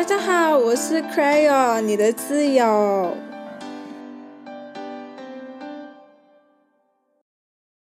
[0.00, 3.14] 大家好，我是 Crayon，你的挚友。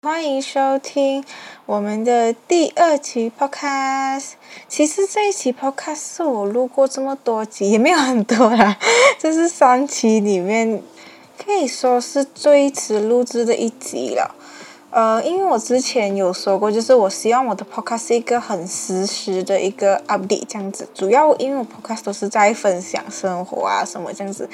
[0.03, 1.25] 欢迎收听
[1.65, 4.33] 我们的第二期 Podcast。
[4.67, 8.77] 其实这一期 Podcast 是我录过这么多集，也没有很多啦，
[9.17, 10.83] 这是三期里面
[11.43, 14.35] 可以说是最迟录制的一集了。
[14.93, 20.87] 呃，因为我之前有说过，就是我希望我的 podcast 是一个很实时的一个 update 这样子。
[20.93, 24.47] 主要因为我 podcast 都是在分享生活啊什么这样子，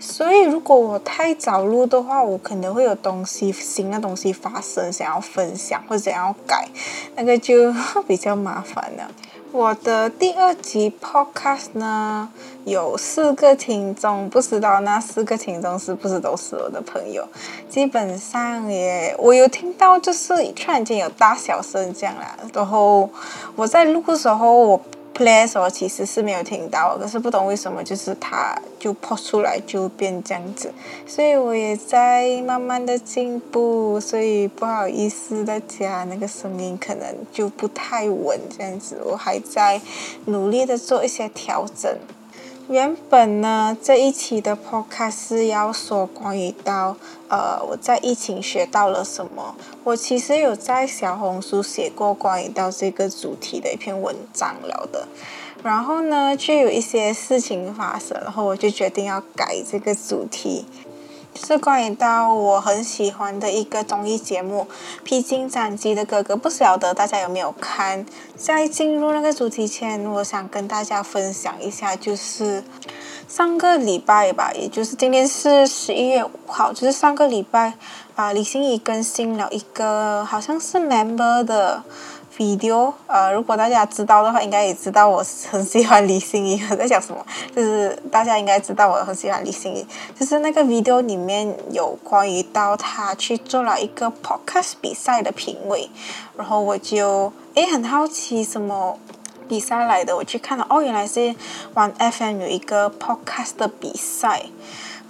[0.00, 6.66] 所以如果我太早录的话，我可能会有东西新的东西发生，想要分享或者想要改，
[7.14, 7.70] 那个就
[8.08, 9.10] 比较麻烦了。
[9.52, 12.26] 我的第二集 podcast 呢，
[12.64, 17.28] 有四个听众，不知道那四个听众是不是都是我的朋友？
[17.68, 22.34] 基本上耶，我有听到，就是突然间有大小声这样啦。
[22.54, 23.10] 然后
[23.54, 24.80] 我在录的时候，我。
[25.14, 30.72] Play 时候其实是没有听到，可是不懂为什么，就是它就破出来就变这样子，
[31.06, 39.80] 所以我也在慢慢的进步，所以不好意思大家，那个声音可能就不太稳这样子，我还在
[40.26, 41.96] 努力的做一些调整。
[42.68, 46.96] 原本呢，这一期的 podcast 是要说关于到，
[47.28, 49.54] 呃，我在疫情学到了什么。
[49.84, 55.06] 我其实有在小红书写过关于到这个主题的一篇文章了的。
[55.62, 60.64] 然后呢，就有一些事情发生，然后我就决定要改这个主题。
[61.34, 64.66] 是关于到我很喜欢的一个综艺节目
[65.02, 68.04] 《披荆斩棘的哥哥》，不晓得大家有没有看？
[68.36, 72.62] 在进入那个主题前，我想跟大家分享一下，就是
[73.26, 77.74] 上个礼拜吧，也就是今天是十一月五号，就是上个礼拜
[78.14, 81.82] 啊，李欣怡更新了一个好像是 Member 的。
[82.36, 86.62] video，呃，如果大家知道的话，应该也知道我很喜欢李心怡。
[86.70, 87.24] 我在讲什么？
[87.54, 89.86] 就是大家应该知道我很喜欢李心怡。
[90.18, 95.90] 就是那个 video 里面有关于到他去做了一个 podcast 比赛的评委，
[96.36, 98.98] 然后我就诶很好奇什么
[99.48, 101.34] 比赛来的，我去看了，哦，原来是
[101.74, 104.44] 玩 FM 有一个 podcast 的比赛。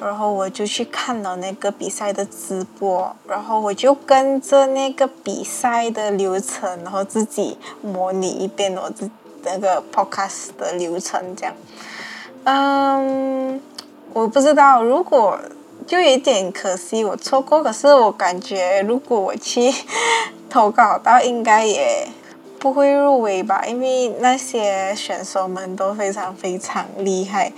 [0.00, 9.10] 然后我就去看了那个比赛的直播，然后我就跟着那个比赛的流程，然后自己模拟一遍我自
[9.44, 11.54] 那个 podcast 的流程，这样。
[12.44, 13.60] 嗯，
[14.12, 15.38] 我不知道，如果
[15.86, 19.72] 就有点可惜我错过，可是我感觉如果我去
[20.48, 22.08] 投稿到，应该也
[22.58, 27.52] 不会入围吧，因为那些选手们都非常非常厉害。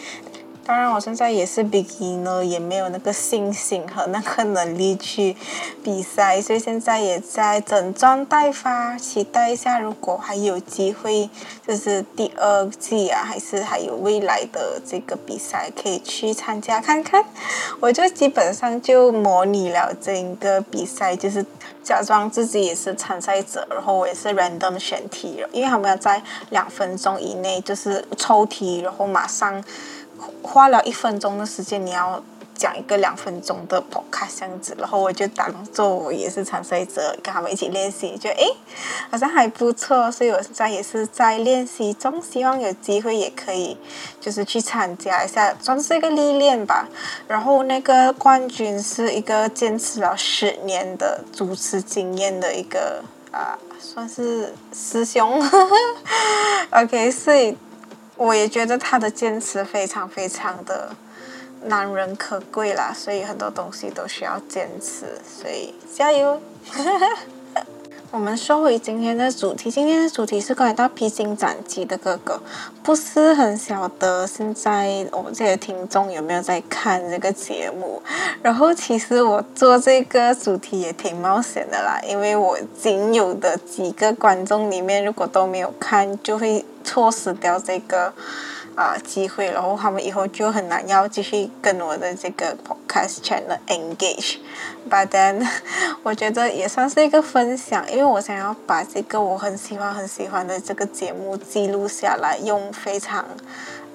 [0.66, 5.36] 当然，我现在也是 beginer，也没有那个信心和那个能力去
[5.82, 11.28] 比赛，所以现在也在整装待发，期待一下，如果还有机会，
[11.66, 17.22] 就是第二季啊，还是还有未来的这个比赛可以去参加看看。
[17.80, 21.44] 我就基本上就模拟了整个比赛，就是
[21.82, 29.62] 假装自己也是参赛者，然后我也是 random 选题，因为他们要在两分钟以内就是抽题，然后马上。
[30.42, 32.22] 花了一分钟的时间，你要
[32.54, 38.46] 讲一个两分钟的 podcast 这样子，然后我就当做我也是参赛者，跟他们一起练习，就诶，
[39.10, 43.76] 好像还不错，所以我现在也是在练习中，希望有机会也可以
[44.20, 46.88] 就是去参加一下，算是一个历练吧。
[47.26, 53.02] 然后那个冠军是一个坚持了十年的主持经验的一个
[53.32, 55.42] 啊，算是师兄。
[56.70, 57.56] OK，所以。
[58.16, 60.94] 我也觉得他的坚持非常非常的
[61.64, 66.40] 难人可贵啦，所以很多东西都需要坚持，所以加油！
[68.14, 72.40] 我们说回今天的主题，今天的主题是关于到披荆斩棘的哥哥，
[72.80, 78.00] 不是很晓得现在我们这些听众有没有在看这个节目。
[78.40, 88.12] 然后其实我做这个主题也挺冒险的啦，因为我仅有的几个观众里面，如果都没有看，就会错失掉这个。
[88.74, 94.38] 啊，机会，然后他们以后就很难要继续跟我的这个 podcast channel engage。
[94.90, 95.46] But then，
[96.02, 103.24] 我觉得也算是一个分享，因为我想要把这个我很喜欢很喜欢的这个节目记录下来，用非常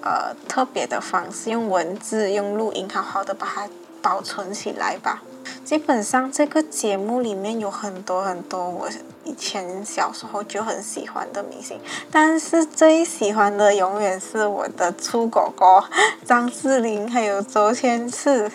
[0.01, 3.67] 呃特别的方式，用文字、用录音，好好的把它
[4.01, 5.23] 保存起来吧。
[5.65, 8.89] 基本上这个节目里面有很多很多我
[9.29, 11.79] 以前小时候就很喜欢的明星，
[12.11, 15.83] 但是最喜欢的永远是我的粗狗狗
[16.25, 18.51] 张智霖还有周天赐。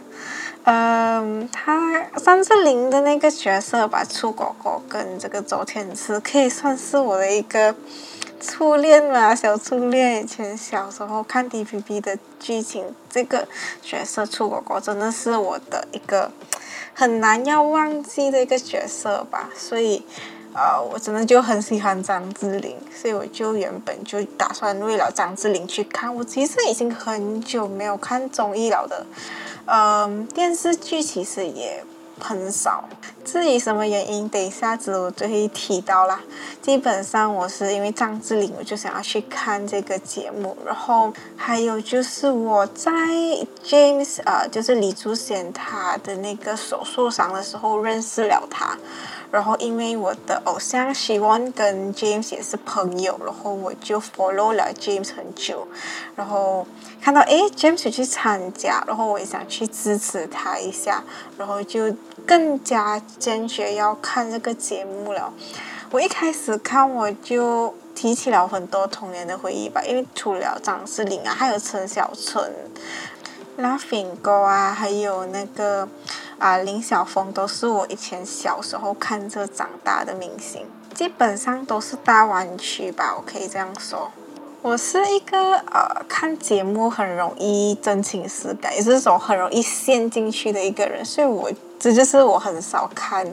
[0.64, 7.76] 嗯，他张智霖的那个角色吧，粗狗狗跟这个周天赐可以算是我的一个
[8.40, 13.46] 初恋嘛，小初恋，以前小时候看 TVB 的剧情，这个
[13.80, 16.32] 角色出果果真的是我的一个
[16.94, 20.04] 很难要忘记的一个角色吧，所以。
[20.54, 26.14] 呃，我真的就很喜欢张智霖，所以我就原本就打算为了张智霖去看。
[26.14, 29.04] 我其实已经很久没有看综艺了的，
[29.66, 31.84] 嗯，电视剧其实也
[32.20, 32.88] 很少。
[33.24, 36.20] 至于什么原因，等一下子我就会提到啦。
[36.62, 40.56] 基本上我是因为张智霖，我就想要去看这个节目。
[40.64, 42.92] 然后还有就是我在
[43.64, 48.78] James 呃，就是李祖贤他的那个手受伤的时候认识了他。
[49.34, 55.66] 然后，因为我的偶像希望跟 James 也是朋友，然后我就 follow 了 James 很久。
[56.14, 56.64] 然后
[57.02, 61.02] 看到诶 James 去参加，然后我也想去支持他一下，
[61.36, 61.92] 然后就
[62.24, 65.32] 更加坚决要看这个节目了。
[65.90, 72.52] 我一开始看我就提起了很多童年的回忆吧，因为除了张智霖啊，还有陈小春、
[73.58, 75.88] Laughing 哥啊，还有那个。
[76.38, 84.10] 啊，林晓峰都是我以前小时候看着长大的明星，基本上都是大湾区吧，我可以这样说。
[84.62, 93.26] 我是一个呃看节目很容易真情实感，也是种很容易陷进去的一个人，所以我这就是我很少看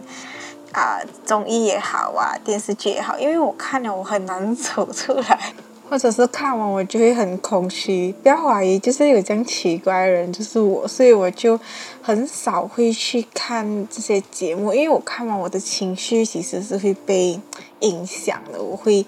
[0.73, 5.53] 啊综艺也好啊电视剧也好，因为我看了我很难走出来。
[5.89, 11.59] 或者是看完我就会很空虚，不要怀疑，就是有这样奇怪的人就是我，所以我就
[12.01, 17.39] 很少会去看这些节目，因为我看完我的情绪其实是会被
[17.81, 19.05] 影响的，我会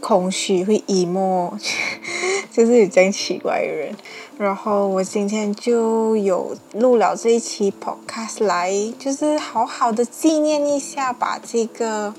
[0.00, 1.52] 空虚，会 emo，
[2.52, 3.94] 就是有这样奇怪的人。
[4.38, 12.14] 然后我今天就有录了这一期 podcast 来，就是好好的纪念一下吧，这个。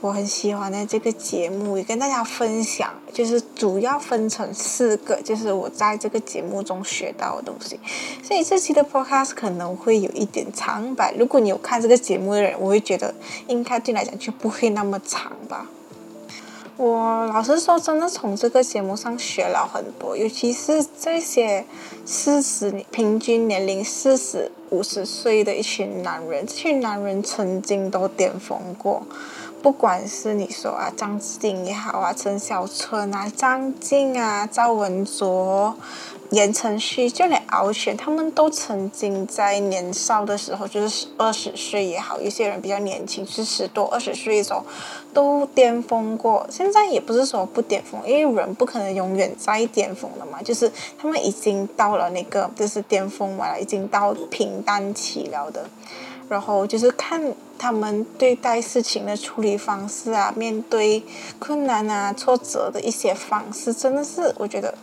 [0.00, 7.80] 我很喜欢的这个节目，也跟大家分享，就是主要分成四个，就是我在这个节目中学到的东西。
[8.22, 11.10] 所以这期的 podcast 可能会有一点长吧。
[11.18, 13.12] 如果你有看这个节目的人，我会觉得
[13.48, 15.66] 应该对来讲就不会那么长吧。
[16.76, 21.64] 我老实说，真的从这个节目上学了很多，尤其是这些
[22.06, 29.02] 四十平均年龄四十五十岁的一群男人，这群男人曾经都巅峰过。
[29.62, 35.76] 不管是你说啊，张智霖也好啊，陈小春啊，张晋啊，赵文卓。
[36.30, 44.62] 言承旭，就连敖犬，他们都曾经在年少的时候，就是二十岁也好，有些人比较年轻，是十多二十岁的时候，
[45.14, 46.46] 都巅峰过。
[46.50, 50.42] 现在也不是说不巅峰，因为人不可能永远在巅峰的嘛。
[50.42, 55.64] 就是他们已经到了那个，就是巅峰完了，已经到平淡期了的。
[56.28, 57.22] 然后就是看
[57.58, 61.02] 他们对待事情的处理方式啊，面对
[61.38, 64.74] 困难啊、挫折的一些方式，真的是我觉得。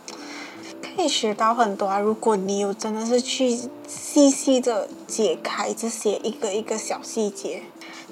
[0.81, 1.99] 可以学到很多啊！
[1.99, 7.63] 如果你有真的是去细细的解开这些一个一个小细节。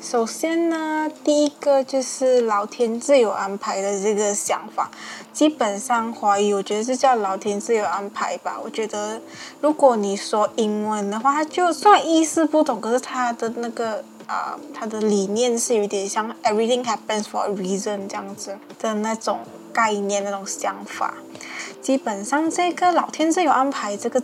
[0.02, 4.92] 首先呢，第一个就是老天自有安排的这个想法。
[5.32, 8.60] 基本上怀疑，我觉得是叫老天自有安排吧。
[8.62, 9.22] 我觉得
[9.62, 19.40] 如果你说英文的话，就算意思不同，可是他的那个啊，他的理念是有点像 everything happens for a reason 这样子的那种
[19.72, 21.16] 概念、那种想法。
[21.82, 24.22] 基本上，这个老天自有安排，这个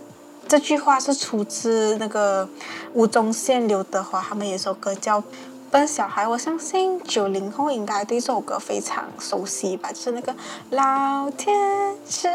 [0.47, 2.47] 这句话是出自那个
[2.93, 5.23] 吴宗宪、刘德华他们有首歌叫。
[5.71, 9.91] 笨小孩，我相信九零后应该对这首歌非常熟悉吧？
[9.91, 10.35] 就是那个
[10.71, 12.27] 老天自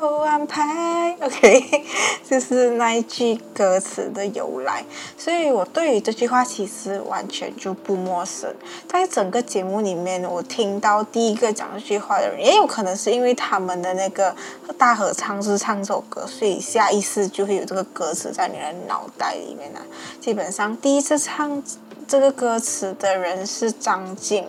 [0.00, 1.84] 有安排， OK，
[2.28, 4.82] 就是那一句歌词的由来。
[5.18, 8.52] 所以我对于这句话其实完全就不陌生。
[8.88, 14.34] 在整个节目里面，我听到第一个讲这句话的人，也有可能是因为他们的那个
[14.78, 19.80] 大合唱是唱这首歌，所以下意识就会有这个歌词在你的脑袋里面呢。
[20.20, 21.62] 基本上第一次唱。
[22.06, 24.46] 这个歌词的人是张晋，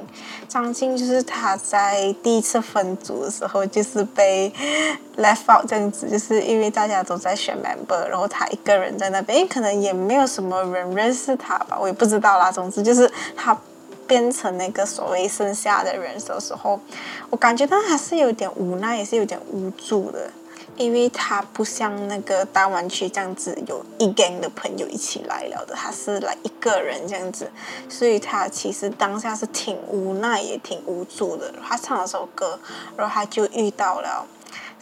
[0.48, 4.52] 张晋就是他在第一次分组的时候，就是被
[5.18, 12.52] left out 这样子，就是因为大家都在选 member，然后他一个人在那边，可能也没有什么人认识他吧，我也不知道啦。
[12.52, 13.58] 总之就是他
[14.06, 16.80] 变成那个所谓剩下的人的时候，
[17.30, 20.30] 我感觉到还是有点无奈，也是有点无助的。
[20.78, 27.50] 因为他不像那个大湾区这样子有一 gang 的朋友一起来了的，他是来一个人这样子，
[27.88, 31.54] 所以他其实当下是挺无奈也挺无助的。
[31.66, 32.60] 他唱了首歌，
[32.98, 34.26] 然后他就遇到了，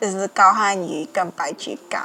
[0.02, 2.02] 就是高瀚宇跟白举纲。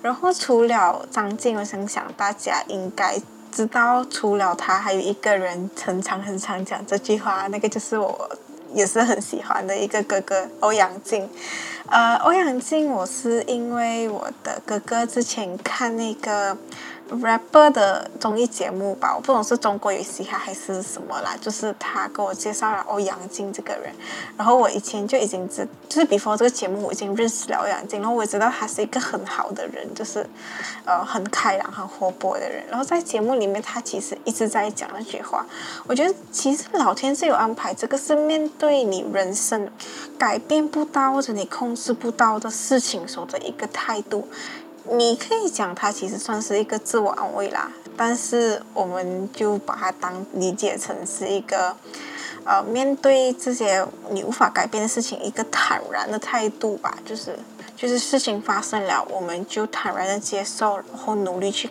[0.00, 3.20] 然后除了张晋，我想想大家应该
[3.50, 8.30] 知道，除了他还有一个人很常很常讲这句话，那个就是我。
[8.72, 11.28] 也是很喜欢的一个哥哥欧阳靖。
[11.88, 16.56] 呃，欧阳靖，我是因为我的哥哥之前看那个。
[17.20, 23.92] Rapper 的综艺节目吧，我不懂是中国有嘻哈还是什么啦，就是他给我介绍了欧阳靖这个人，
[24.36, 30.26] 然后我以前就已经知，就是 before 这个节目我已经认识了欧阳靖，然后我也知道他是一个很好的人，就是
[30.84, 32.64] 呃很开朗、很活泼的人。
[32.68, 35.44] 然后在节目里面，他其实一直在讲那句话，
[35.86, 39.70] 我觉得其实老天是有安排，这个是面对你人生
[40.18, 44.26] 改变不到或者你控制不到的事情时候的一个态度。
[44.90, 51.76] 你可以讲它其实算是一个自我安慰啦，但是我们就把它当理解成是一个，
[52.44, 57.38] 呃，面对这些你无法改变的事情，一个坦然的态度吧，就是
[57.76, 61.70] 就是事情发生了，我们就坦然的接受，然后努力去。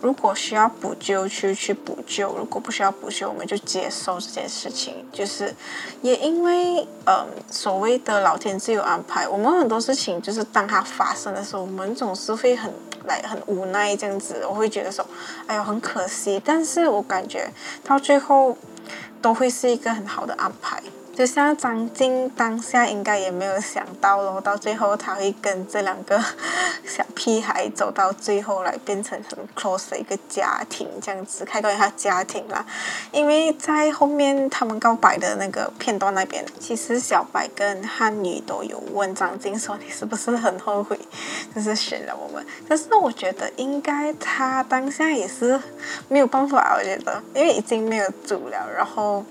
[0.00, 5.06] 如果需要补救，去去补救；如果不需要补救，我们就接受这件事情。
[5.12, 5.54] 就是，
[6.02, 12.72] 也因为，嗯，所谓的老天自有安排，我们很多事情就是当它发生的时候，我们总是会很
[13.04, 14.46] 来很无奈这样子。
[14.48, 15.06] 我会觉得说，
[15.46, 16.40] 哎呦，很可惜。
[16.44, 17.50] 但是我感觉
[17.84, 18.56] 到最后，
[19.20, 20.82] 都会是一个很好的安排。
[21.14, 26.18] 就像张晋当下应该也没有想到咯，到最后他会跟这两个
[26.86, 32.64] 小屁孩走到最后来变成很 close 的一个家庭这样子，开关于他家庭啦。
[33.12, 40.98] 因为在后面他们告白的那个片段那边，其实小白跟汉女都有问张晋说：“你是不是很后悔，
[41.54, 45.60] 就是选了我们？”但是我觉得应该他当下也是
[46.08, 49.22] 没有办法，我觉得，因为已经没有主了，然后。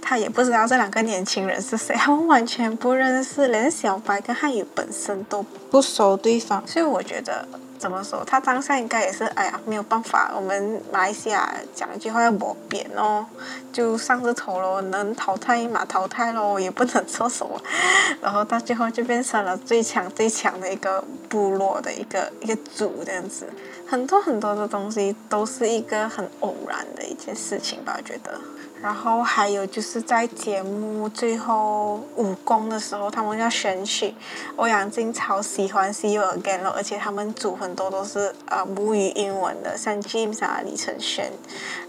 [0.00, 7.44] 他也不知道这两个年年轻人是谁， 他们完全不认识，连小白跟汉语本身都不熟对方，所以我觉得
[7.76, 13.26] 怎么说，他当下应该也是，哎呀，没有办法，我们马来西亚讲一句话要磨扁哦，
[13.72, 17.60] 就上着头喽，能淘汰嘛淘汰喽，也不能做什么，
[18.22, 23.48] 然后到最后就变成了最强最强的一个部落的一个一个组这样子，
[23.88, 28.40] 很多很多的东西都是一个很偶然的一件事情吧，我觉得。
[28.80, 34.14] 然后还有就是在节目最后武功的时候，他们要选取
[34.54, 41.24] 欧阳靖超喜欢《See You Again》了，而且他们组很多都是呃母语英文的，像 James 啊、李承铉，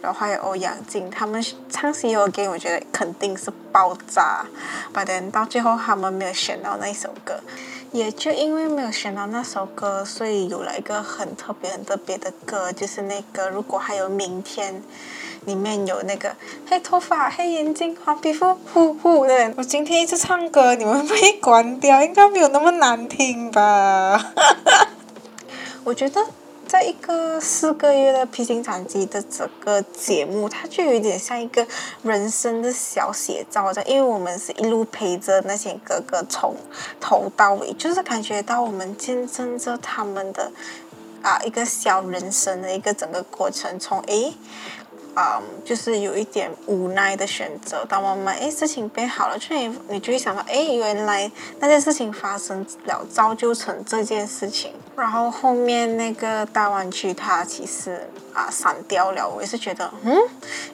[0.02, 4.48] 然后还有欧阳靖，他们唱《See You Again》，我觉得肯定是爆炸。
[4.92, 7.40] But then 到最后他们没有选到那一首歌，
[7.92, 14.82] 也就因为没有选到那首歌，所以有了一个很特别、很特别的歌，就是那个如果还有明天。
[15.50, 16.36] 里面有那个
[16.70, 19.52] 黑头发、黑眼睛、黄皮肤、呼呼的。
[19.58, 24.32] 我今天一直唱歌，你们被关掉，应该没有那么难听吧？
[25.84, 26.24] 我觉得
[26.68, 31.66] 在一个四个月的披荆斩棘的整个节目，它就有点像一个
[32.04, 36.56] 人生的小写照的，因为我们是一路陪着那些哥哥从
[37.00, 40.52] 头到尾，就是感觉到我们见证着他们的
[41.24, 44.32] 啊一个小人生的一个整个过程，从诶。
[45.20, 47.84] 嗯，就是有一点无奈的选择。
[47.90, 54.72] 当慢慢哎事情变好了，就你你就会想到，哎，原来那件事情发生了，造就成这件事情。
[54.96, 59.28] 然后后面那个大湾区，它其实啊散掉了。
[59.28, 60.18] 我也是觉得，嗯，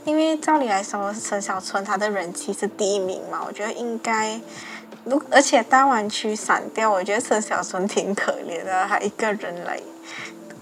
[0.04, 4.40] 因为照理来说，陈小春他的人气是第一名嘛，我觉得应该，
[5.06, 9.80] 如而且大湾区散掉，我觉得陈小春挺可怜的，他一个人来。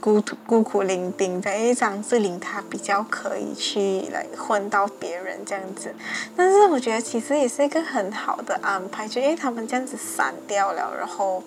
[0.03, 5.95] 孤孤苦伶仃，在一张智霖他比较可以去来混到别人这样子，
[6.36, 11.41] 但是我觉得其实也是一个很好的安排，就因为他们这样子散掉了，然后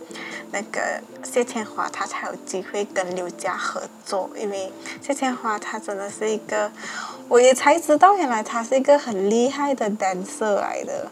[0.52, 0.80] 那个
[1.22, 4.72] 谢天华他才有机会跟刘佳合作，因为
[5.02, 6.72] 谢天华他真的是一个，
[7.28, 11.10] 我也才知道原来他是一个很厉害的 dancer 来的，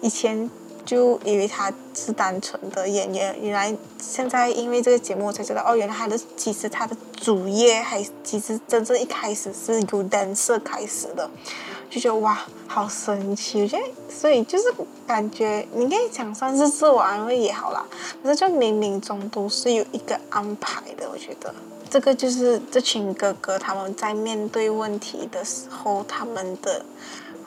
[0.00, 0.48] 以前。
[0.84, 11.28] 就以为他是单纯的演员，原来现在因为这个节目才知道，哦，原来他的其实他的主业还其实真正一开始是由 dancer 开始的，
[11.88, 13.62] 就觉得哇，好神奇！
[13.62, 14.64] 我觉得所以就是
[15.06, 17.84] 感觉你可以讲算是自我安慰也好啦，
[18.22, 21.54] 可是就冥冥中都是有一个安排的，我觉得
[21.88, 26.84] 这个就是这群哥哥他们在面对问题的时候，他们的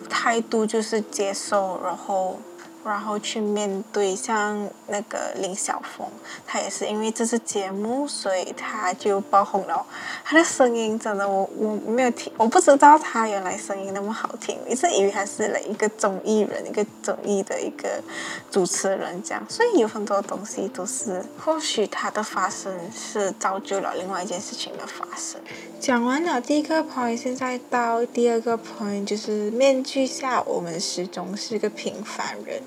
[0.10, 2.40] 态度就是接受，然后。
[2.86, 6.08] 然后去面对像那个林晓峰，
[6.46, 9.86] 他也是因为这次节目，所以他就爆红了。
[10.24, 18.02] 他的声音真的，我我没有听，我不知道他原来声音那么好听，一直以为他是了一个综艺人，一个综艺的一个
[18.50, 19.46] 主持人这样。
[19.50, 25.40] 所以有很多东西都是，或许他的发生是造就了另外一件事情的发生。
[25.80, 32.62] 讲完了第一个 point，现在到第二个 point，就是面具下我们始终是个平凡人。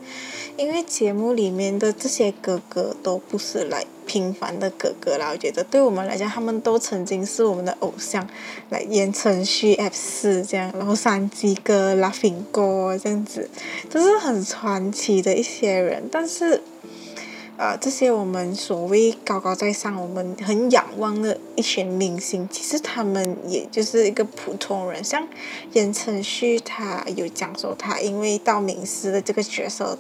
[0.57, 8.27] 因为节目里面的这些哥哥都不是来平凡的哥哥啦，我觉得对我们来讲，他们都曾经是我们的偶像，
[8.71, 13.49] 来言承旭 F 四这样，然后山鸡哥、Laughing 哥这样子，
[13.89, 16.63] 都是很传奇的一些人，但是。
[17.61, 25.05] 呃，这些我们所谓高高在上，我们很仰望的一群明星，其实他们也就是一个普通人。
[25.05, 25.29] 像
[25.75, 29.99] 言承旭，他有讲说他因为道明寺的这个角色，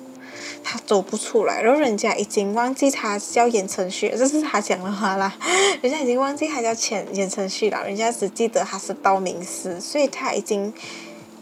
[0.64, 5.36] 他走不出来，然后人家已经忘记他叫言承旭，这是他讲的话啦。
[5.82, 10.72] 人家已经忘记他叫钱言承旭了，人家只记得他是道明寺，所以他已经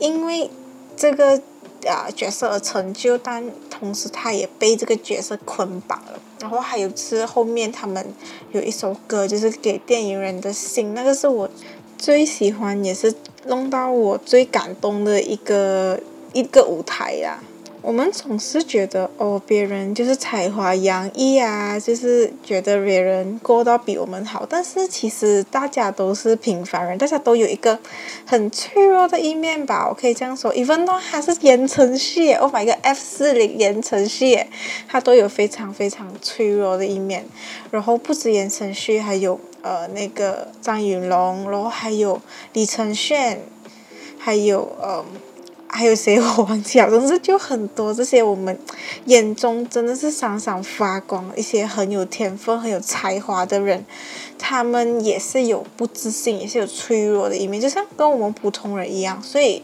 [0.01, 0.51] 因为
[0.97, 1.41] 这个。
[1.87, 6.21] 啊，角色的成就，但同时他也被这个角色捆绑了。
[6.41, 8.15] 然后还有是后面他们
[8.53, 11.49] 有一首歌，就是给电影人的信，那个是我
[11.97, 13.13] 最喜欢，也是
[13.47, 16.01] 弄到我最感动的一个
[16.33, 17.43] 一个舞台呀。
[17.89, 24.45] 我们总是觉得哦，别人就是才华洋溢啊，就是觉得别人过到比我们好。
[24.47, 27.79] 但是其实大家都是平凡人，大家都有一个
[28.27, 29.89] 很脆弱的一面吧。
[29.89, 34.39] 我可以这样说，even though 他是言承旭，Oh my god，F 四零言承旭，
[34.87, 37.25] 他都有非常非常脆弱的一面。
[37.71, 42.21] 然后不止言承旭，还有呃那个张云龙，然后还有
[42.53, 43.39] 李承铉，
[44.19, 45.03] 还有呃。
[45.69, 48.59] 还有谁我忘记了， 总之就很多这些我们
[49.05, 53.85] 眼中真的是闪闪发光，一些很有天分、很有才华的人，
[54.39, 59.63] 他们也是有不自信，也是有脆弱的一面，就像跟我们普通人一样，所以。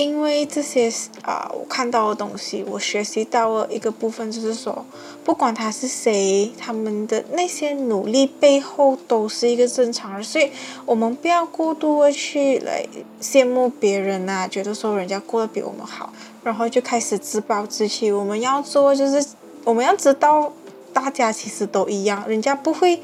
[0.00, 0.90] 因为这些
[1.20, 4.82] 啊，我看到的东西，我学习到了一个部分，就是说，
[5.22, 10.50] 不管他是谁，他们的那些努力背后都是一个正常人，所以
[10.86, 12.82] 我们不要过度的去来
[13.20, 16.10] 羡慕别人啊，觉得说人家过得比我们好，
[16.42, 18.10] 然后就开始自暴自弃。
[18.10, 19.22] 我们要做就是，
[19.64, 20.50] 我们要知道，
[20.94, 23.02] 大家其实都一样，人家不会。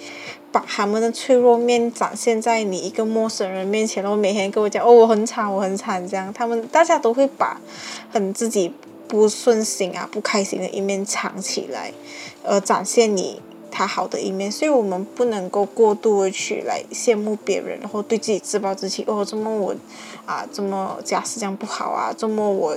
[0.56, 7.60] 把他们的脆弱面展现在你一个陌生人面前，然后每天跟我讲哦，我很惨，我很惨，这样他们大家都会把
[8.10, 8.72] 很自己
[9.06, 11.92] 不顺心啊、不开心的一面藏起来，
[12.42, 14.50] 而展现你他好的一面。
[14.50, 19.04] 所以我们不能够过度的去来羡慕别人，然后对自己自暴自弃。
[19.06, 19.74] 哦，这么我
[20.24, 22.74] 啊，这么家世这样不好啊，这么我。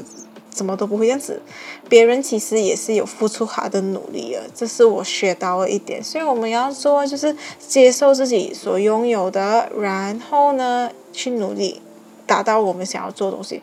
[0.60, 1.41] 什么都不会这样子，
[1.88, 6.04] 别人其实也是有付出他的努力的，这是我学到了一点。
[6.04, 11.82] 所以我们要做就是接受自己所拥有的，然后呢去努力
[12.28, 13.62] 达到我们想要做的东西。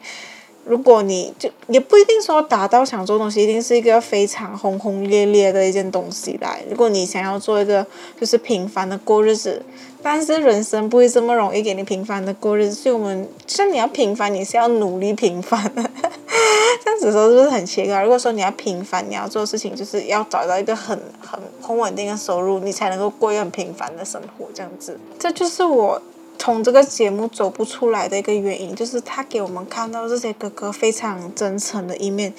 [0.64, 6.61] 如果你就也不一定说达到想做东西，一定是一个非常轰轰烈烈的一件东西来。
[6.68, 7.87] 如果你想要做一个
[8.18, 9.62] 就是平凡的过日子，
[10.02, 12.74] 但是人生不会这么容易给你平凡的过日子。
[12.74, 15.72] 所以我们像你要平凡，你是要努力平凡。
[17.10, 18.02] 这样子说是不是很奇怪？
[18.02, 24.46] 如果说你要平凡，你要做事情，就是要找到一个很很很稳定的收入，你才能够过一个很平凡的生活。
[24.52, 26.00] 这样子，这就是我。
[26.38, 32.30] 从这个节目走不出来的一个原因，就是他给我们看到这些哥哥非常真诚的一面。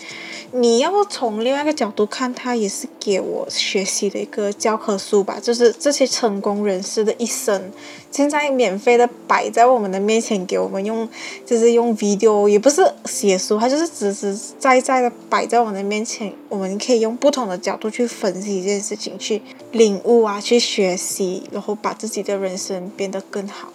[0.51, 5.39] 你要从另外一个角度看，他也是给我学习的一个教科书吧。
[5.41, 7.71] 就是这些成功人士的一生，
[8.17, 11.07] 现在免费的摆在我们的面前，给我们用，
[11.45, 16.33] 就是用 video，也不是写书，它就是实实在在的摆在我们的面前。
[16.49, 19.39] 我们可以用不同的角度去分析这件事情，去
[19.71, 23.71] 领悟啊，去学习，然后把自己的人生变得更好。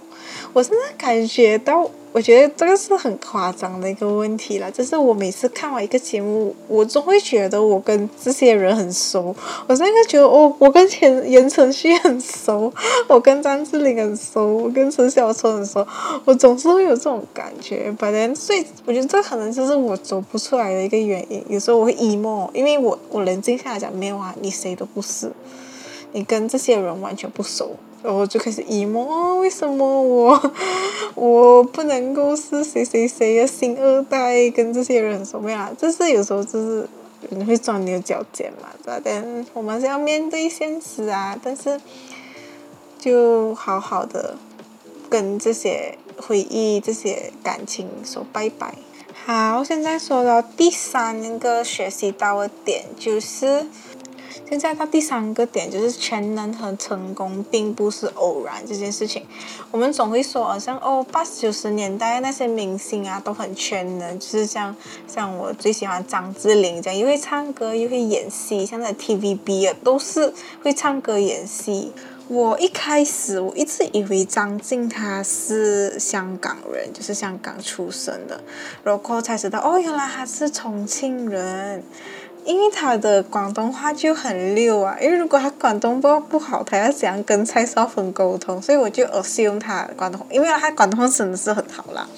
[0.53, 4.71] 我现在感觉到，我觉得这个是很夸张的一个问题了。
[4.71, 9.35] 就是我每次看完一个节目，我总会觉得我跟这些人很熟。
[9.67, 12.73] 我现在觉得，哦，我跟前言承旭很熟，
[13.09, 15.87] 我跟张智霖很熟，我跟陈小春很熟。
[16.27, 17.91] 我总是会有这种感觉。
[17.99, 21.43] 反正所以我觉得这可能就是我走不出来的一个原因。
[21.49, 25.33] 有时候我会 emo，因为我我冷静下来讲，没有啊，你谁都不是，
[26.13, 27.75] 你跟这些人完全不熟。
[28.03, 30.53] 然后就开始 emo，为什么我
[31.15, 35.71] 我不能够是谁谁谁的新二代，跟这些人什么呀？
[35.79, 36.89] 就是有时候就是
[37.31, 39.01] 人会钻牛角尖嘛，对吧？
[39.05, 41.81] 但我们是要面对现实啊，但是
[42.99, 44.37] 就好好的
[45.09, 48.75] 跟这些回忆、这些感情说拜拜。
[49.25, 53.67] 好，现在说到第三个学习到的点就是。
[54.53, 59.27] 现在到第三个点，就是全能和成功并不是偶然这件事情。
[59.71, 64.77] 我们总会说，好像哦，八九十年代那些明星啊都很全能，就是像
[65.09, 70.31] 像我最喜欢张智霖这样，又会唱歌又会演戏，像在 TVB 啊都是
[70.63, 71.91] 会唱歌演戏。
[72.29, 78.39] 我一开始我一直以为张晋他是香港人，就是香港出生的，
[78.85, 81.83] 然后才知道哦，原来他是重庆人。
[82.45, 88.61] 因为他的广东话就很溜啊，因为如果他广东话不好，他要怎样跟蔡少芬沟通？
[88.61, 92.09] 所以我就 assume 他广东，因为他广东话真的是很好啦。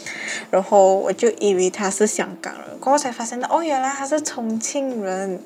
[0.50, 5.40] 然后我就以为他是香港人，过后才发现哦，原来他是重庆人，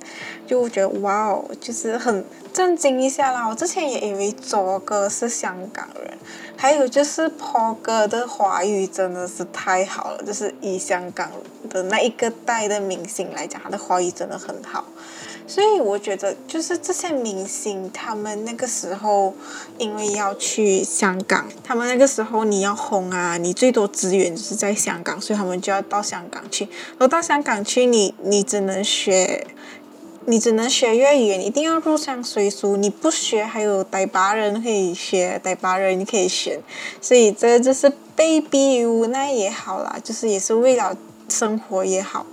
[0.47, 3.49] 就觉得哇哦，就是很震惊一下啦。
[3.49, 6.17] 我之前也以为卓哥是香港人，
[6.61, 11.31] 还有就是波哥的华语真的是太好了，就是以香港
[11.71, 14.85] 的那一个代的明星来讲，他的华语真的很好。
[15.47, 19.33] 所以我觉得，就是这些明星，他们那个时候
[19.79, 26.69] 因为要去香港，他们那个时候你要红啊，你最多资源就是在香港，所以他们就要到香港去。
[26.99, 29.47] 而到香港去，你你只能学，
[30.31, 32.77] 你只能学粤语，你一定要入乡随俗。
[32.77, 36.61] 你不学，还有傣巴人可以学，傣巴人你可以选。
[37.01, 40.95] 所以这就是被逼无奈也好啦，就是也是为了
[41.31, 42.27] 生活也好。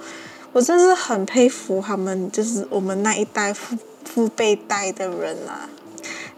[0.52, 5.70] 我真是很佩服他们，就是我们那一代父父辈代的人啊。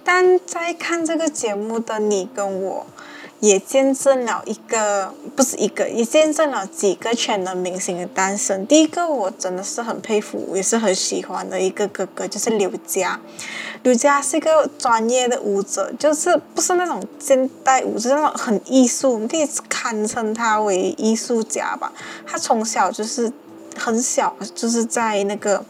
[0.03, 2.85] 但在看这个节目的你跟我，
[3.39, 8.65] 也见证了一个，不是一个，也见证了几个全能明星的诞生。
[8.65, 13.19] 第一个我真的是很佩服，也是很喜欢的一个哥哥，就是刘佳。
[13.83, 21.93] 刘佳是一个专业的舞者，就是不是那种现代舞，是那种很艺术，我们可以堪称他为艺术家吧。
[22.25, 23.31] 他从小就是。
[23.79, 25.63] 很小，就是在那个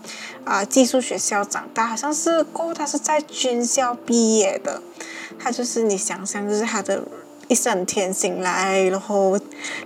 [0.45, 4.81] 啊寄宿学校长大，好像是过他是在军校毕业的。
[5.37, 7.03] 他就是你想象，就是他的
[7.47, 9.39] 一整天醒来，然后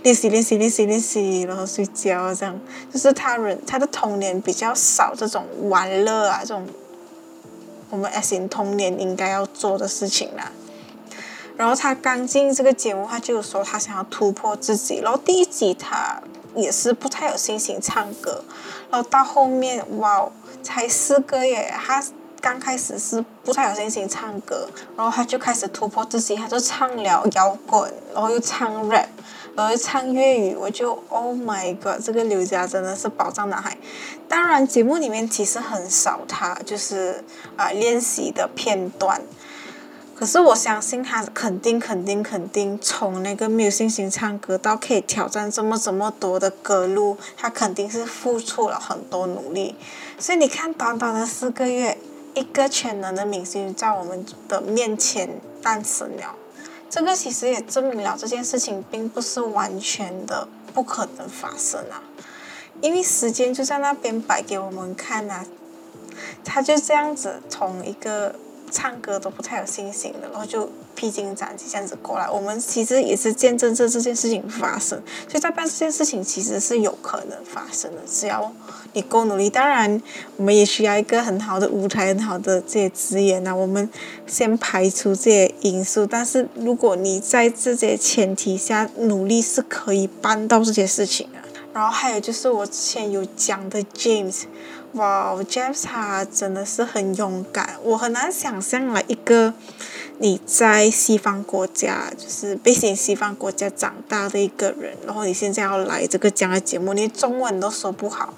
[0.03, 2.59] 练习练习练习练习，然后睡觉这样。
[2.91, 6.67] 就是他人他的童年比较少这种玩乐啊，这种
[7.89, 10.51] 我们 S 型童年应该要做的事情啦。
[11.57, 14.99] 然后他刚进这个节目，他就说他想要突破自己。
[14.99, 16.21] 然后第一集他。
[16.53, 18.43] 也是不太有心情唱歌，
[18.89, 20.29] 然后到后面哇，
[20.61, 22.03] 才四个月，他
[22.41, 29.05] 刚开始是不太有信心唱歌，然后他就开始突破自己，他就唱了摇滚，然后又唱 rap，
[29.55, 33.77] 然后又唱粤语，我就 Oh my god，这个刘佳真的是宝藏男孩。
[34.27, 37.23] 当然节目里面其实很少他就是
[37.55, 39.21] 啊练习的片段。
[40.15, 49.75] 可是我相信他肯定肯定肯定从那个没有信心唱歌到可以挑战这么这么多的歌路，他肯定是付出了很多努力。
[50.19, 51.97] 所以你看，短短的四个月，
[52.33, 56.35] 一个全能的明星在我们的面前诞生了。
[56.89, 62.03] 这个其实也证明了这件事情并不是完全的不可能发生啊，
[62.81, 65.45] 因为时间就在那边摆给我们看啊，
[66.43, 68.35] 他就这样子从一个。
[68.71, 72.29] 唱歌都不太有信心的，然后就披荆斩棘这样子过来。
[72.29, 78.51] 我们其实也是见证着这件事情发生，所以在办这件事情其实是有可能发生的，只要
[78.93, 79.49] 你够努力。
[79.49, 80.01] 当然，
[80.37, 81.67] 我们也需要一个很好的。
[81.67, 82.61] 舞台、很好的。
[82.61, 83.55] 这些资源呐。
[83.55, 83.89] 我们
[84.27, 91.39] 先排除这些因素，但是如果你在这些前提下努力，是可以办到这些事情的。
[91.73, 93.81] 然后还有就是我之前有讲的。
[93.93, 94.43] James。
[94.93, 99.53] 哇，James 他真的是很勇敢，我很难想象了一个
[100.17, 108.33] 你在西方国家，就是背景西方国家长大的一个人，然后你现在要来这个这样的节目，连中文都说不好。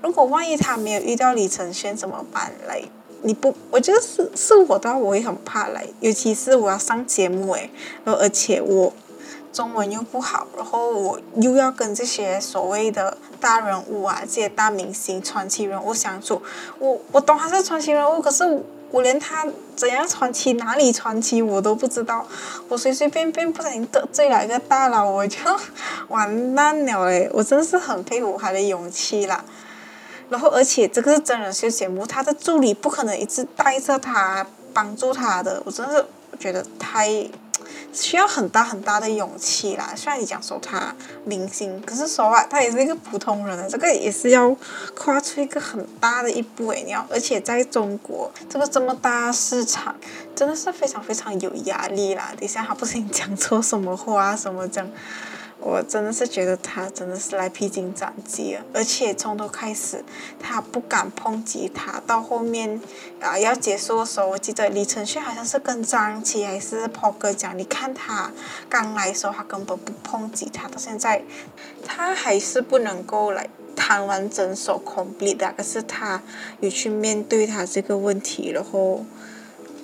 [0.00, 2.52] 如果万一他没有遇到李承铉怎么办？
[2.68, 2.80] 来，
[3.22, 7.68] 你不，我觉得是是我的话，我也很怕来，尤其是我要上节目诶，
[8.04, 8.92] 然后而且我。
[9.56, 16.42] 中文又不好，然后我又要跟这些所谓的大人物啊，这些大明星、传奇人物相处。
[16.78, 18.44] 我我懂他是传奇人物，可是
[18.90, 22.26] 我连他怎样传奇、哪里传奇我都不知道。
[22.68, 25.38] 我随随便便不小心得罪了一个大佬，我就
[26.08, 27.30] 完蛋了嘞！
[27.32, 29.42] 我真的是很佩服他的勇气啦。
[30.28, 35.62] 然后，而且这个是真人秀节目，他的助理不可能一直带着他、帮助他的。
[35.64, 36.04] 我真是
[36.38, 37.26] 觉得太。
[37.96, 39.92] 需要很大很大的勇气啦。
[39.96, 43.66] 虽然你讲说他明星，可是说话他也是一个普通人啊。
[43.68, 44.54] 这个也是要
[44.94, 46.82] 跨出一个很大的一步诶。
[46.82, 49.96] 你要，而且在中国这个这么大市场，
[50.34, 52.32] 真的是非常非常有压力啦。
[52.38, 54.90] 等下他不是你讲错什么话什么这样。
[55.68, 60.04] 我真的是觉得他真的是来披荆斩棘了，而且从头开始
[60.38, 62.80] 他不敢碰吉他，到后面
[63.20, 68.30] 啊要结束的时候，我记得李承铉好像是跟张琪还是 p 哥讲，你看他
[68.68, 71.24] 刚来的时候他根本不碰吉他，到现在
[71.84, 76.22] 他还是不能够来弹完整首 complete 的，可是他
[76.60, 79.04] 有去面对他这个问题，然后。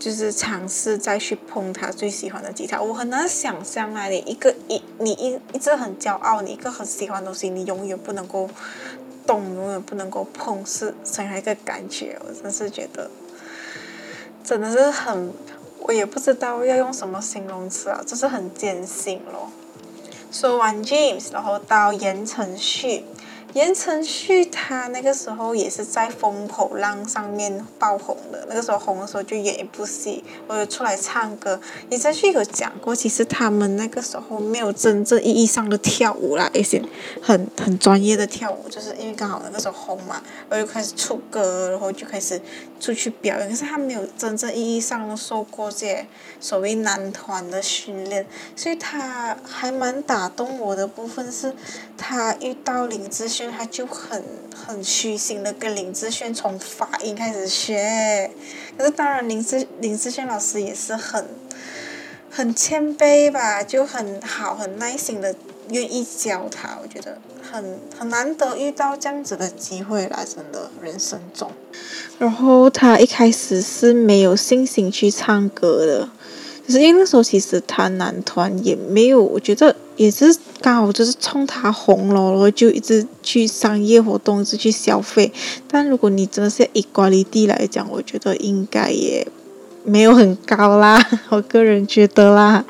[0.03, 4.09] 就是尝试再去碰他最喜欢的吉他，我很难想象啊！
[4.09, 8.51] 你一个一你一一直很骄傲，你一个很喜欢的东西，你永远不能够
[9.25, 12.19] 动，永远不能够碰，是怎样一个感觉？
[12.27, 13.09] 我真是觉得，
[14.43, 15.33] 真的是很，
[15.79, 19.53] 我也不知道要用什么形容词啊，就是很艰辛咯。
[20.33, 23.05] 说完 James，然后到言承旭。
[23.55, 31.61] 言承旭他那个时候也是在风口浪上面爆红的，那个时候红的时候就演一部戏，我就出来唱歌。
[31.91, 36.83] 言承旭有讲过，其实他们那个时候没有真正意义上的跳舞啦，一些
[37.21, 42.41] 很很专业的跳舞，就是因为刚好那个时候红嘛，我就开始出歌，然后就开始
[42.81, 43.51] 出去表演。
[43.51, 46.07] 可是他没有真正意义上受过这些
[46.41, 51.55] 所谓男团的训练，所以他还蛮打动我的部分是，
[51.99, 53.42] 他遇到林志炫。
[53.51, 54.23] 他就很
[54.55, 58.31] 很虚心的跟林志炫从发音开始学，
[58.77, 61.27] 可是当然林志林志炫老师也是很
[62.31, 65.35] 很谦卑吧，就很好很耐心的
[65.71, 67.19] 愿意教他，我觉得
[67.51, 71.51] 很很难得遇到这样子的机会啦，真的人生中。
[72.19, 76.09] 然后他一开始是没有信心去唱歌的。
[76.65, 85.31] 可是因为那时候其实他男团也没有，我觉得也是刚好就是冲他红了，然后就一直去商业活动，一直去消费。
[85.69, 89.27] 但如果你真的是以管理地来讲，我觉得应该也。
[89.85, 92.65] 没有很高啦， 我个人觉得啦，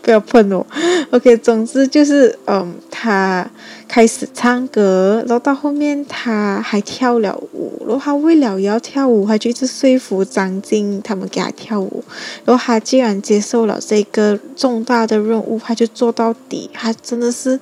[0.00, 0.66] 不要碰我。
[1.10, 3.46] OK，总之就是，嗯，他
[3.88, 12.02] 开始唱歌，然后到后面他还跳了舞，然后他为了要跳舞，他就一直说服张晋他们给他跳舞，
[12.44, 17.58] 然后他既然接受了这个重大的任务，他就做到底，他真的是。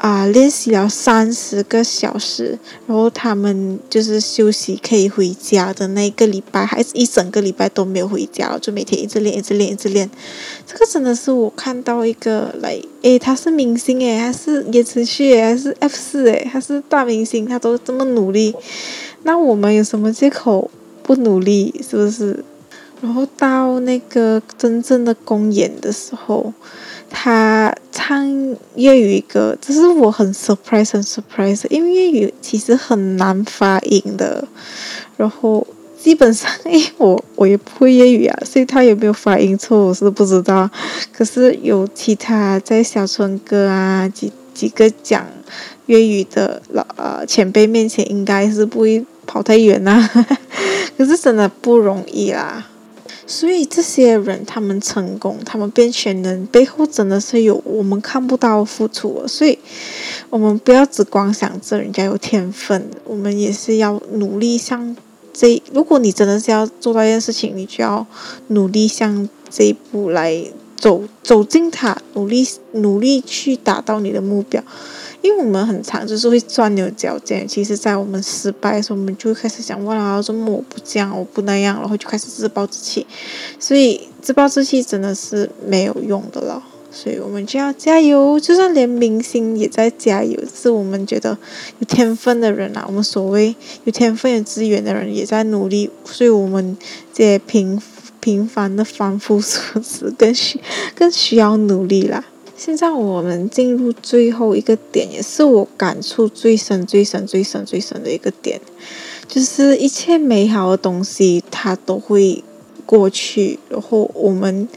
[0.00, 10.10] 啊，练习了三十个小时，然后他们就是休息可以回家的那个礼拜，还是一整个礼拜都没有回家，就每天一直练，一直练，一直练。
[10.66, 18.54] 这个真的是我看到一个来，诶，他是明星诶，还是言承旭诶，还是 F 四诶，他是大明星，他都这么努力，
[19.24, 20.70] 那我们有什么借口
[21.02, 21.74] 不努力？
[21.86, 22.42] 是不是？
[23.02, 26.54] 然后到那个真正的公演的时候。
[27.10, 34.46] 他唱粤语歌，这是我很 surprise 很 surprise，因为粤语其实很难发音的。
[35.16, 35.66] 然后
[36.00, 40.70] 基本上，因为我我也不会粤语啊，所以他有没有发音错，我是不知道。
[41.12, 45.26] 可是有其他在小春哥啊几几个讲
[45.86, 50.08] 粤语的老呃前辈面前，应该是不会跑太远呐。
[50.96, 52.66] 可是真的不容易啦。
[53.30, 59.22] 所以这些人他们成功，他们变全能背后真的是有我们看不到的付出。
[59.28, 59.56] 所以，
[60.30, 64.96] 我们不要只光想着人家有天分，我们也是要努力向
[65.32, 65.62] 这。
[65.72, 68.04] 如果你真的是要做到一件事情，你就要
[68.48, 70.44] 努力向这一步来
[70.80, 74.60] 走，走进它，努力努力去达到你的目标。
[75.22, 83.06] 因为我们很长就是会钻牛角尖，其实，在我们失败的时候，我们就开始想，哇，怎么我不这样，我不那样，然后就开始自暴自弃，
[83.58, 91.36] 所以自暴自弃真的是没有用的了，所以我们就要加油，就算连明星也在加油，是我们觉得
[91.80, 96.78] 有天分的人啊，我们所谓有天分有资源的人也在努力，所以我们
[97.12, 97.78] 这些平
[98.20, 100.60] 平凡的凡夫俗子更需
[100.94, 102.24] 更需要努力啦。
[102.56, 108.60] 现在我们进入最后一个点，也是我感触最深、最深、最深、最深的一个点，
[109.26, 112.44] 就是一切美好的东西它都会
[112.84, 114.68] 过去，然后我们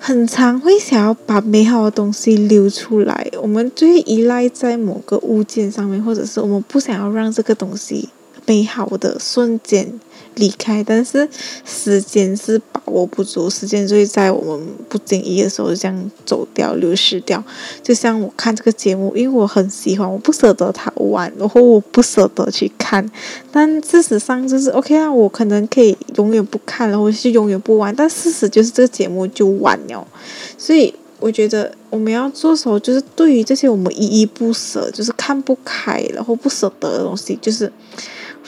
[0.00, 8.08] 很常会想要把美好的东西留出来，我们最依赖在某个物件上面，或者是我们不想要让这个东西
[8.46, 10.00] 美好的瞬间。
[10.36, 11.28] 离开，但是
[11.64, 17.42] 时间是把握不住，时间就会在我们不经意的时候就这样走掉、流失掉。
[17.82, 23.10] 就像我看这个节目，因为我很喜欢，我不舍得它完，然后我不舍得去看。
[23.50, 27.94] 但事实上就是 OK 啊，我可能可以永远不看，然后是永远不玩。
[27.94, 30.06] 但事实就是这个节目就完了。
[30.58, 37.72] 所以我觉得我们要做什么，就是对于这些我们依依不舍，就是看不开，然后不舍得的东西，就是。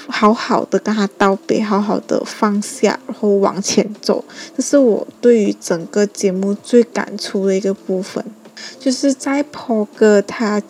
[0.09, 4.25] 好好的跟他道别，好好的放下，然后往前走。
[4.57, 8.25] 这是我对于整个节目最感触的一个部分，
[8.81, 10.63] 就是在 p o 哥他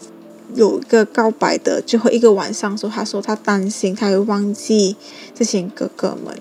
[0.55, 4.97] 有一个告白的最后一个晚上时候，他说他担心他会忘记
[5.35, 6.37] 这些哥哥们。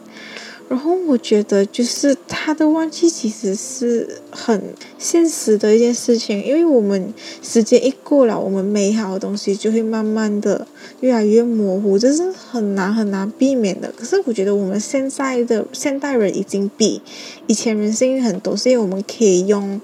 [0.69, 4.61] 然后我觉得，就是他的忘记其实是很
[4.97, 10.67] 现实的一件事情，因为我们时间一过了，我们美好的东西就会慢慢的
[11.01, 13.91] 越来越模糊，这是很难很难避免的。
[13.95, 17.01] 可是我觉得我们现在的现代人已经比
[17.47, 19.79] 以前人幸运很多，是因为我们可以用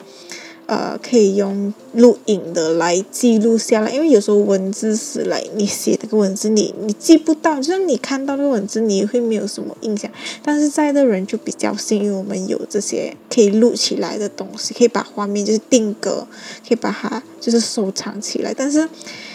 [0.66, 10.10] 呃，可以用录影的来记录下来，因为有时候文字是来你写这个文字，你你记不到，就是你看到那个文字，你会没有什么印象。
[10.42, 16.26] 但是在的人就比较幸运，我们有这些可以录起来的东西，可以把画面就是定格，
[16.66, 18.54] 可以把它就是收藏起来。
[18.56, 18.88] 但是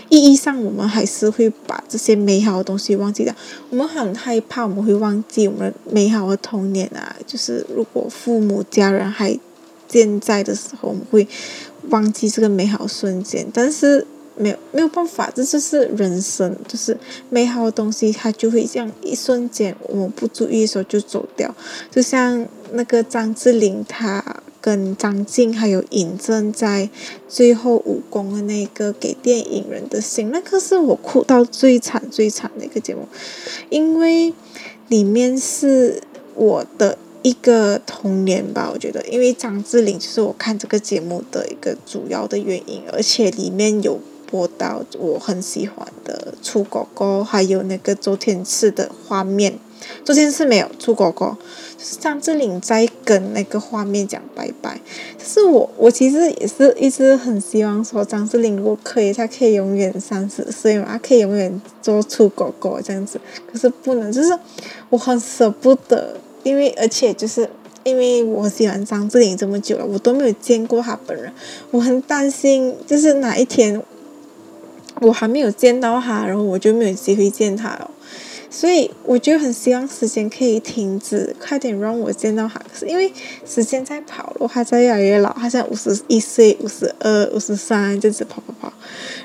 [0.09, 3.35] 意义上，我们还是会把这些美好的东西忘记掉。
[3.71, 9.39] 我们很害怕我们会忘记我们美好的童年啊，就是如果父母家人还。
[9.89, 11.27] 健在的时候，我们会
[11.89, 16.95] 忘记这个美好瞬间，但是没有没有办法，这就是人生，就是
[17.31, 21.55] 美好的东西，它就会这样一瞬间，我们不注意的时候就走掉。
[21.91, 24.23] 就像那个张智霖，他
[24.69, 26.91] 跟张晋还有尹正在
[27.27, 33.09] 最后武功的那个给电影人的心，那个是我哭到最惨最惨的一个节目，
[33.71, 34.35] 因为
[34.89, 36.03] 里面是
[36.35, 36.99] 我的。
[37.21, 43.99] 一个童年吧，我觉得，因为张智霖就是我看这个节目的一个主要的原因，而且里面有
[44.31, 49.59] 播到我很喜欢的出狗狗，还有那个周天赐的画面。
[50.05, 51.37] 周天赐没有出狗狗，
[51.79, 54.81] 是张智霖在跟那个画面讲拜拜。
[55.17, 63.21] 就是我，我其实也是一直很希望说张智霖如果可以，他可以永远三十岁嘛，他可以永远做出狗狗这样子。
[63.51, 64.37] 可是不能，就是
[64.91, 66.17] 我很舍不得。
[66.45, 67.47] 因为，而且就是
[67.83, 71.31] 因为我喜欢张智霖这么久了，我都没有见过他本人，
[71.71, 73.83] 我很担心，就是哪一天
[75.01, 77.91] 我还没有见到他，然后我就没有机会见他了。
[78.51, 82.59] 所以，我就很希望时间可以停止，快点让我见到他。
[82.61, 83.13] 可是因为
[83.47, 88.73] 时间在跑，我还在越来越老，他现在五十一岁、五十二、五十三，这样子跑跑跑。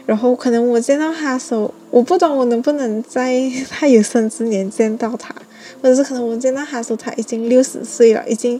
[0.05, 5.33] 然后，可能我见到他的时候，我不懂我能不能在他有生之年见到他。
[5.81, 8.59] 或者是可能我见到他说他已经六十岁了，已经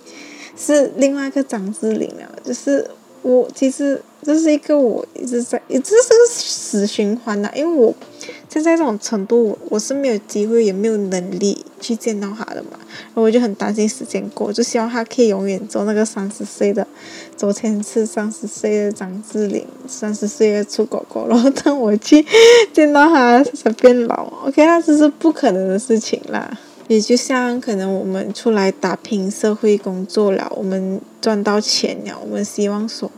[0.58, 2.30] 是另外一个张智霖了。
[2.44, 2.86] 就是
[3.22, 7.50] 我其实这是一个我一直在，这是个死循环呐。
[7.56, 7.94] 因为我
[8.54, 12.78] 现在这种程度，我是没有机会也没有能力去见到他的嘛。
[12.78, 16.86] 然后我就很担心时间过，就希望他可以永远做那个三十岁的
[17.36, 21.28] 昨天是，三十岁的张智霖，三十岁的出狗狗。
[21.28, 22.24] 然后等我去
[22.72, 26.56] 见到他才变老，OK，那这是不可能的事情啦。
[26.88, 33.10] 也就像可能我们出来打拼社会工作了，我们赚到钱了，我们希望说，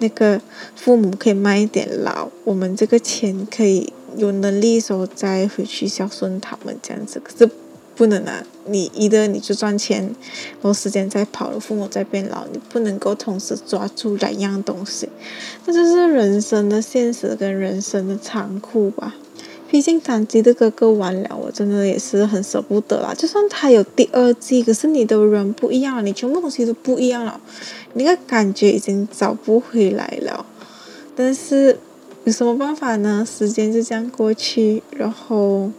[0.00, 0.38] 那个
[0.76, 7.20] 父母可以慢一点老，我们这个钱可以有能力的时候再回去孝顺他们这样子。
[7.22, 7.48] 可是
[7.94, 15.08] 不能啊，你一的你就赚钱，然后时间在跑了，父母在变老，你不能够同时抓住两样东西，
[15.64, 19.14] 这就是人生的现实跟人生的残酷吧。
[19.70, 23.12] 毕竟三季的哥哥完了，我真的也是很舍不得啦。
[23.12, 27.40] 就算他有第二季，可是你的人不一样了，你全部东西都不一样了，
[27.94, 30.46] 那个感觉已经找不回来了。
[31.16, 31.78] 但是
[32.24, 33.24] 有什么办法呢？
[33.24, 35.70] 时间就这样过去，然后，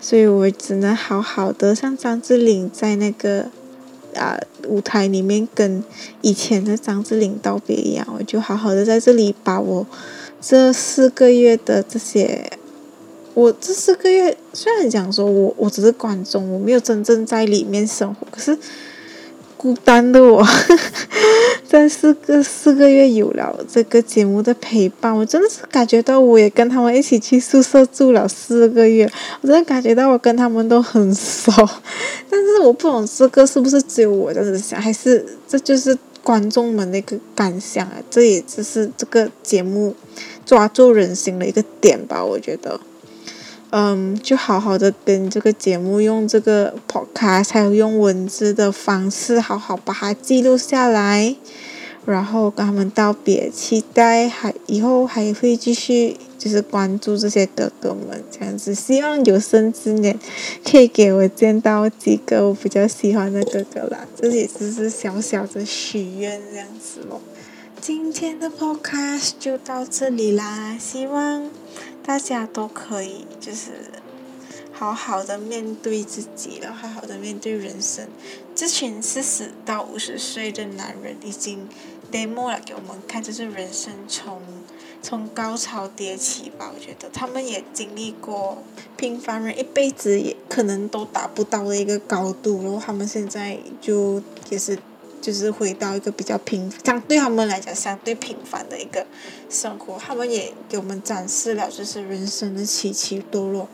[0.00, 3.46] 所以我只能好好的像张智霖在那个
[4.14, 5.82] 啊舞台里面跟
[6.22, 9.86] 以前的张智霖道别一样，我就好好的在这里把我
[10.40, 12.50] 这四个月的这些。
[13.32, 18.58] 我这四个月虽然讲说我我只是观众，我没有真正在里面生活，可是
[19.60, 20.42] 孤单的我，
[21.68, 29.06] 在四个四个月有了这个节目的陪伴，我真的是感觉到我也跟他们一起去宿舍住了四个月，
[29.42, 31.52] 我真的感觉到我跟他们都很熟，
[32.30, 37.96] 但是我不懂这个是不是只有我这样想，还是这就是观众们的一个感想啊？
[38.08, 39.94] 这也只是这个节目
[40.46, 42.80] 抓住人心的一个点吧，我觉得。
[43.72, 51.36] 嗯，就好好的跟这个节目用这个 podcast，还有用文字的方式，好好把它记录下来，
[52.04, 60.18] 然后跟他们道别，期待还以后还会继续就是关注这些哥哥们这样子，希望有生之年
[60.64, 67.20] 可以给我见到几个我比较喜欢的哥哥啦，这也只是小小的许愿这样子咯。
[67.80, 71.48] 今天的 podcast 就到这里啦，希望。
[72.10, 73.70] 大家都可以，就是
[74.72, 78.08] 好好的面对自己然后，好好的面对人生。
[78.52, 81.68] 这群四十到五十岁的男人已经
[82.10, 84.42] demo 了给我们看，就是人生从
[85.00, 86.72] 从高潮迭起吧。
[86.74, 88.64] 我觉得他们也经历过
[88.96, 94.76] 平凡人一辈子也可能都达不到的一个高度，然后他们现在就也是
[95.20, 99.06] 就是回到一个比较平，相对他们来讲相对平凡的一个
[99.48, 99.98] 生活。
[99.98, 103.68] 他们也给我们展示了就是人生的起起落落。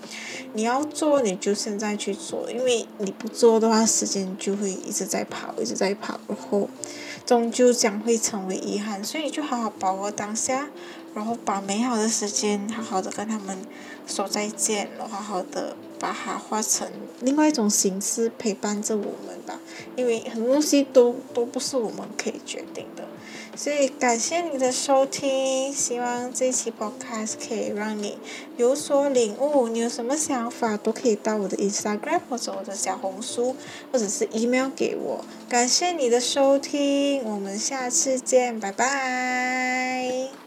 [0.54, 6.68] 你要做你就现在去做，因为你不做的话，时间就会一直在跑，一直在跑，然后
[7.24, 9.04] 终究将会成为遗憾。
[9.04, 10.68] 所以你就好好把握当下，
[11.14, 13.56] 然后把美好的时间好好的跟他们
[14.06, 15.76] 说再见，然后好好的。
[15.98, 16.88] 把它化成
[17.20, 19.60] 另外一种形式陪伴着我们吧，
[19.96, 23.04] 因为很多东西都都不是我们可以决定的，
[23.56, 28.18] 所以感谢你的收听，希望这期 podcast 可以让你
[28.56, 29.68] 有所领悟。
[29.68, 33.56] 你有什么想法都可以到我的 Instagram 或者我的小红书，
[33.92, 35.24] 或者是 email 给我。
[35.48, 40.45] 感谢你的收听，我们下次见，拜拜。